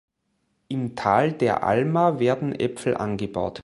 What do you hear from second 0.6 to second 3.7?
Im Tal der Alma werden Äpfel angebaut.